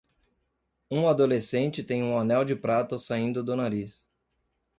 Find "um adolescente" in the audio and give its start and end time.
0.89-1.83